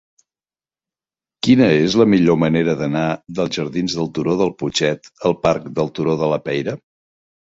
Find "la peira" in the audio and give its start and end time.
6.33-6.75